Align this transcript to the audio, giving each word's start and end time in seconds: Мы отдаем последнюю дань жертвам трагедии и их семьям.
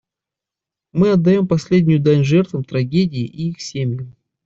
Мы 0.93 1.11
отдаем 1.11 1.47
последнюю 1.47 1.99
дань 1.99 2.23
жертвам 2.23 2.63
трагедии 2.63 3.23
и 3.23 3.49
их 3.49 3.61
семьям. 3.61 4.15